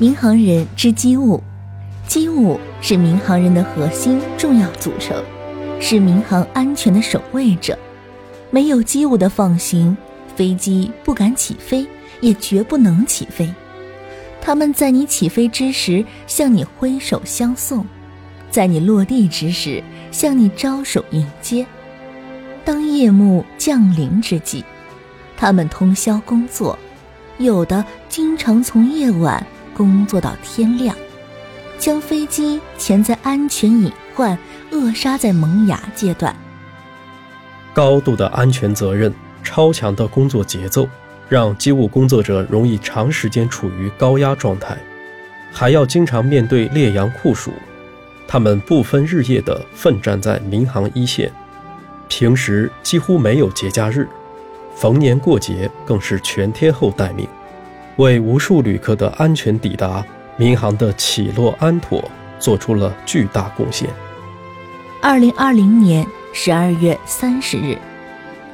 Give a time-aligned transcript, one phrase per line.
[0.00, 1.42] 民航人之机务，
[2.06, 5.20] 机务是民航人的核心重要组成，
[5.80, 7.76] 是民航安全的守卫者。
[8.52, 9.96] 没有机务的放行，
[10.36, 11.84] 飞机不敢起飞，
[12.20, 13.52] 也绝不能起飞。
[14.40, 17.84] 他们在你起飞之时向你挥手相送，
[18.52, 21.66] 在你落地之时向你招手迎接。
[22.64, 24.62] 当夜幕降临之际，
[25.36, 26.78] 他们通宵工作，
[27.38, 29.44] 有的经常从夜晚。
[29.78, 30.96] 工作到天亮，
[31.78, 34.36] 将飞机潜在安全隐患，
[34.72, 36.34] 扼杀在萌芽阶段。
[37.72, 40.88] 高度的安全责任，超强的工作节奏，
[41.28, 44.76] 让机务工作者容易长时间处于高压状态，
[45.52, 47.52] 还要经常面对烈阳酷暑。
[48.26, 51.30] 他们不分日夜地奋战在民航一线，
[52.08, 54.08] 平时几乎没有节假日，
[54.74, 57.28] 逢年过节更是全天候待命。
[57.98, 60.04] 为无数旅客的安全抵达、
[60.36, 62.02] 民航的起落安妥
[62.38, 63.88] 做出了巨大贡献。
[65.02, 67.76] 二零二零年十二月三十日，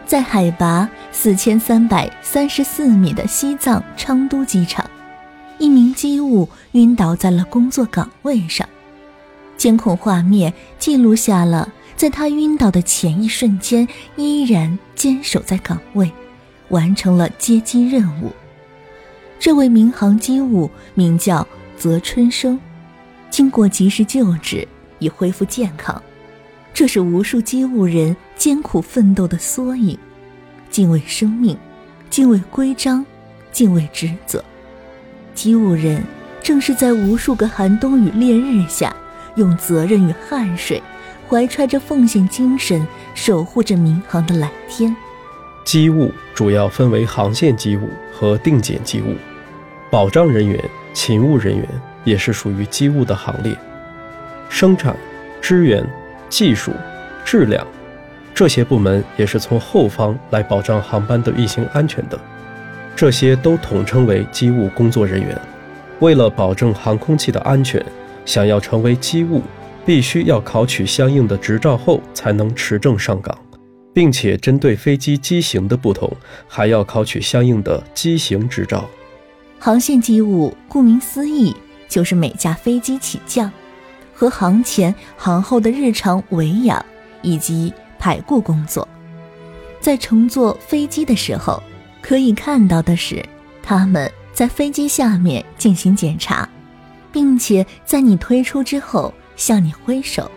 [0.06, 4.88] 在海拔四千三百三十四米的西藏昌都机场，
[5.58, 8.66] 一名机务晕倒在了工作岗位上。
[9.58, 16.10] 监控画面记录下了在他晕倒的前一瞬间，依然坚守在岗位，
[16.70, 18.32] 完成了接机任务。
[19.44, 22.58] 这位民航机务名叫泽春生，
[23.28, 24.66] 经过及时救治，
[25.00, 26.02] 已恢复健康。
[26.72, 29.98] 这是无数机务人艰苦奋斗的缩影。
[30.70, 31.54] 敬畏生命，
[32.08, 33.04] 敬畏规章，
[33.52, 34.42] 敬畏职责。
[35.34, 36.02] 机务人
[36.42, 38.96] 正是在无数个寒冬与烈日下，
[39.36, 40.82] 用责任与汗水，
[41.28, 44.96] 怀揣着奉献精神，守护着民航的蓝天。
[45.66, 49.14] 机务主要分为航线机务和定检机务。
[49.94, 50.58] 保障人员、
[50.92, 51.64] 勤务人员
[52.02, 53.56] 也是属于机务的行列。
[54.48, 54.96] 生产、
[55.40, 55.88] 支援、
[56.28, 56.72] 技术、
[57.24, 57.64] 质量，
[58.34, 62.18] 这些部门也是从后方来保障航班的运行安全的。
[62.96, 65.40] 这些都统称为机务工作人员。
[66.00, 67.80] 为了保证航空器的安全，
[68.24, 69.42] 想要成为机务，
[69.86, 73.38] 必须要考取相应的执照后才能持证上岗，
[73.92, 76.10] 并且针对飞机机型的不同，
[76.48, 78.90] 还要考取相应的机型执照。
[79.58, 81.54] 航线机务顾名思义，
[81.88, 83.50] 就是每架飞机起降
[84.12, 86.84] 和航前、航后的日常维养
[87.22, 88.86] 以及排故工作。
[89.80, 91.62] 在乘坐飞机的时候，
[92.02, 93.24] 可以看到的是，
[93.62, 96.48] 他们在飞机下面进行检查，
[97.10, 100.30] 并且在你推出之后向你挥手。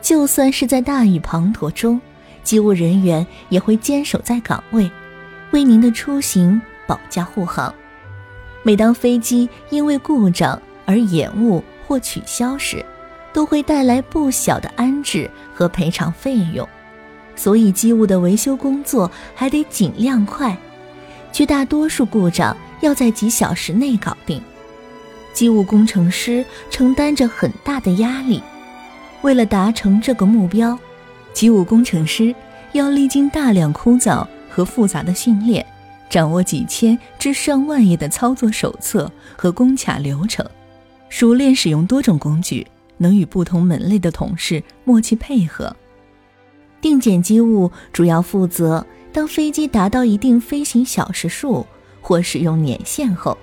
[0.00, 2.00] 就算是在大雨滂沱中，
[2.42, 4.90] 机务人员也会坚守在岗位，
[5.50, 7.72] 为您的出行保驾护航。
[8.68, 12.84] 每当飞机因为故障而延误或取消时，
[13.32, 16.68] 都会带来不小的安置和赔偿费用，
[17.34, 20.54] 所以机务的维修工作还得尽量快，
[21.32, 24.38] 绝大多数故障要在几小时内搞定。
[25.32, 28.42] 机务工程师承担着很大的压力，
[29.22, 30.78] 为了达成这个目标，
[31.32, 32.34] 机务工程师
[32.72, 35.64] 要历经大量枯燥和复杂的训练。
[36.08, 40.44] 掌握几千至上万页的操作手册和工卡流程，
[41.08, 45.74] 熟练使用多种工具，能与不同门类的同事默契配合。
[46.80, 51.66] 定检机务主要负责当飞机达到一定飞行小时数
[52.00, 53.36] 或使用年限后，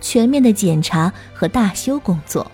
[0.00, 2.50] 全面的检查和大修工作。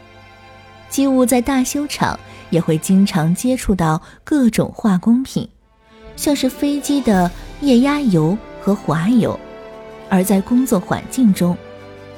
[0.89, 2.19] 机务在大修厂
[2.51, 5.49] 也会经常接触到各种化工品，
[6.17, 9.39] 像是飞机的液压油和滑油。
[10.11, 11.57] 而在工作环境中，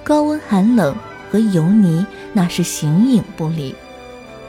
[0.03, 0.97] 高温寒冷
[1.31, 3.73] 和油泥那是形影不离，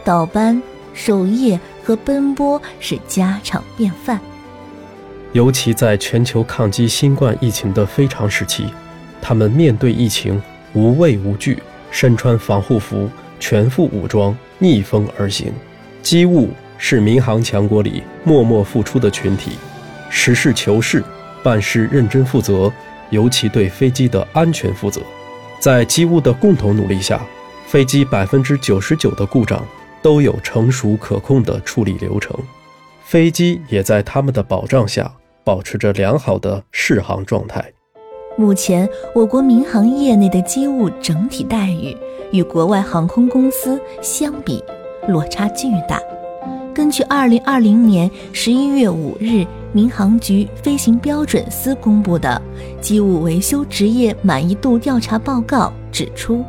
[0.03, 0.59] 倒班、
[0.93, 4.19] 守夜和奔波是家常便饭。
[5.33, 8.67] 尤其在全球抗击新冠疫情的非常时期，
[9.21, 10.41] 他们面对疫情
[10.73, 11.61] 无畏无惧，
[11.91, 13.09] 身穿防护服，
[13.39, 15.51] 全副武装，逆风而行。
[16.01, 19.51] 机务是民航强国里默默付出的群体，
[20.09, 21.03] 实事求是，
[21.41, 22.71] 办事认真负责。
[23.13, 24.99] 尤其对飞机的安全负责，
[25.59, 27.21] 在机务的共同努力下，
[27.67, 29.63] 飞机百分之九十九的故障
[30.01, 32.35] 都有成熟可控的处理流程，
[33.03, 35.13] 飞机也在他们的保障下
[35.43, 37.63] 保持着良好的适航状态。
[38.35, 41.95] 目前，我国民航业内的机务整体待遇
[42.31, 44.63] 与国外航空公司相比
[45.07, 46.01] 落差巨大。
[46.73, 49.45] 根据二零二零年十一月五日。
[49.73, 52.41] 民航局飞行标准司公布的
[52.79, 56.45] 机务维修职业满意度调查报告指出，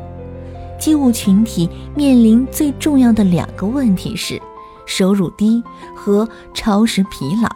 [0.78, 4.40] 机务群体面临最重要的两个问题是：
[4.84, 5.64] 收入低
[5.96, 7.48] 和超时疲劳。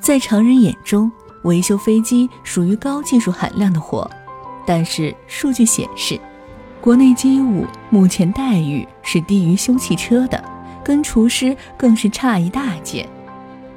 [0.00, 1.12] 在常人眼中，
[1.42, 4.10] 维修飞机属于高技术含量的活，
[4.66, 6.18] 但是数据显示，
[6.80, 10.42] 国内机务目前待遇是低于修汽车的，
[10.82, 13.06] 跟厨师更是差一大截。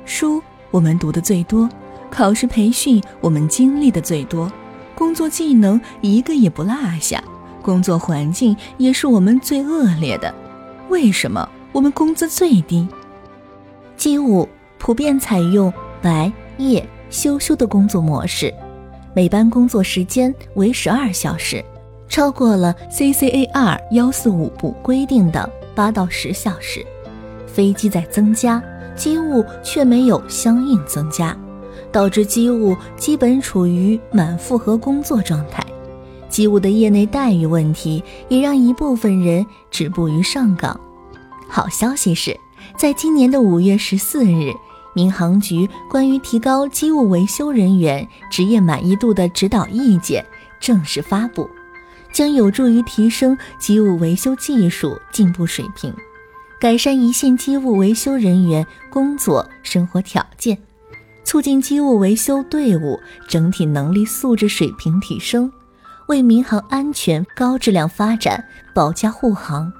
[0.05, 0.41] 书
[0.73, 1.69] 我们读的最多，
[2.09, 4.51] 考试培训我们经历的最多，
[4.95, 7.23] 工作技能一个也不落下，
[7.61, 10.33] 工作环境也是我们最恶劣的。
[10.89, 12.87] 为什么我们工资最低？
[13.95, 14.49] 机务
[14.79, 15.71] 普遍采用
[16.01, 18.51] 白夜休休的工作模式，
[19.13, 21.63] 每班工作时间为十二小时，
[22.09, 26.83] 超过了 CCAR 幺四五部规定的八到十小时。
[27.45, 28.59] 飞机在增加。
[28.95, 31.37] 机务却没有相应增加，
[31.91, 35.65] 导致机务基本处于满负荷工作状态。
[36.29, 40.79] 机务的业内待遇问题也让一部分人止步于上岗。
[41.47, 42.35] 好消息是，
[42.75, 44.51] 在今年的五月十四日，
[44.95, 50.25] 民航局关于提高机务维修人员职业满意度的指导意见
[50.59, 51.47] 正式发布，
[52.11, 55.93] 将有助于提升机务维修技术进步水平。
[56.63, 60.57] 改善一线机务维修人员工作生活条件，
[61.25, 65.51] 促进机务维修队伍整体能力素质水平提升，
[66.07, 68.41] 为民航安全高质量发展
[68.73, 69.73] 保驾护航。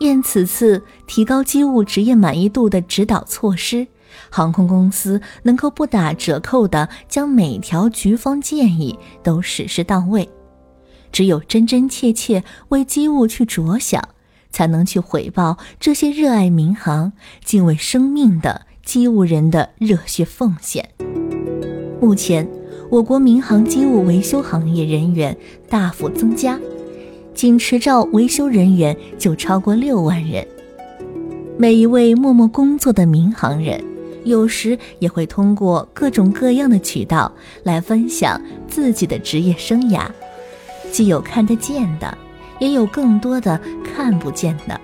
[0.00, 3.86] 愿此次提高机务职业满意度的指导措施，
[4.30, 10.26] 航空公司能够不打折扣地将每条局方建议都实施到位。
[11.12, 14.02] 只有真真切切为机务去着想。
[14.54, 17.12] 才能去回报这些热爱民航、
[17.44, 20.88] 敬畏生命的机务人的热血奉献。
[22.00, 22.48] 目前，
[22.88, 25.36] 我国民航机务维修行业人员
[25.68, 26.56] 大幅增加，
[27.34, 30.46] 仅持照维修人员就超过六万人。
[31.58, 33.82] 每一位默默工作的民航人，
[34.22, 37.32] 有时也会通过各种各样的渠道
[37.64, 40.06] 来分享自己的职业生涯，
[40.92, 42.16] 既有看得见的。
[42.64, 44.80] 也有更多的看不见的。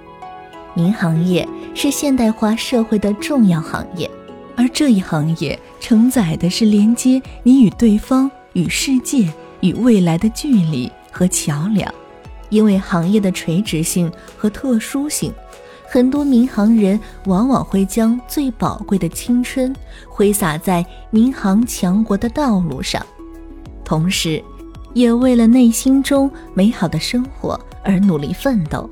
[0.74, 4.08] 民航业是现代化社会的重要行业，
[4.54, 11.90] 而这一行业承载的是连接你与对方、与世界、与未来的距离和桥梁。
[12.50, 15.32] 因为行业的垂直性和特殊性，
[15.88, 19.74] 很多民航人往往会将最宝贵的青春
[20.06, 23.04] 挥洒在民航强国的道路上，
[23.82, 24.44] 同时。
[24.92, 28.88] 也为了内心中美好的生活而努力奋斗。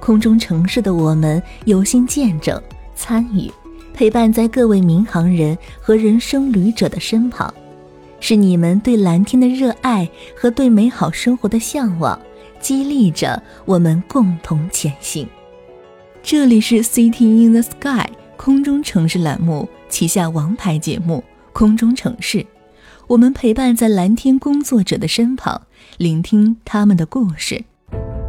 [0.00, 2.60] 空中城市的我们有幸见证、
[2.94, 3.50] 参与、
[3.92, 7.52] 陪伴在各位民航人和人生旅者的身旁，
[8.20, 12.18] 是你们对蓝天的热爱和对美好生活的向往，
[12.60, 15.26] 激励着我们共同前行。
[16.22, 22.38] 这里是 City in the Sky 空中城市栏目旗下王牌节目《空中城市》。
[23.06, 25.62] 我们陪伴在蓝天工作者的身旁，
[25.96, 27.64] 聆听他们的故事。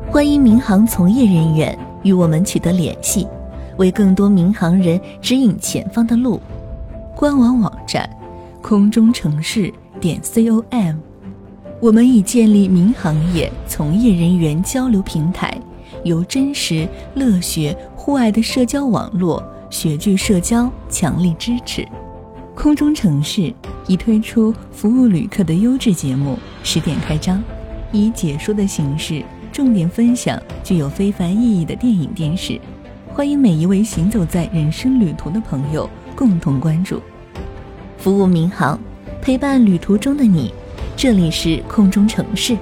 [0.09, 3.27] 欢迎民航从业人员与我们取得联系，
[3.75, 6.39] 为更多民航人指引前方的路。
[7.13, 8.09] 官网网站：
[8.61, 10.95] 空中城市点 com。
[11.81, 15.55] 我们已建立民航业从业人员交流平台，
[16.05, 21.85] 由真实、乐学、户外的社交网络雪具社交强力支持。
[22.55, 23.53] 空中城市
[23.87, 27.43] 已推出服务旅客的优质节目，十点开张，
[27.91, 29.21] 以解说的形式
[29.57, 32.61] 重点分享具有非凡意义的电影电视，
[33.07, 37.01] 欢迎每一位行走在人生旅途的朋友共同关注。
[37.97, 38.79] 服务民航，
[39.19, 40.53] 陪伴旅途中的你。
[40.95, 42.55] 这里是空中城市，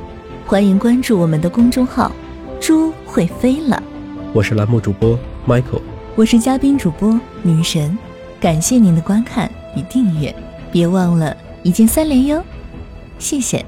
[0.45, 2.09] 欢迎关注我们的公众号
[2.61, 3.83] “猪会飞了”。
[4.31, 5.81] 我是栏目主播 Michael，
[6.15, 7.97] 我是嘉宾主播女神，
[8.39, 9.51] 感谢您的观看。
[9.75, 10.33] 与订阅，
[10.71, 12.41] 别忘了一键三连哟，
[13.19, 13.65] 谢谢。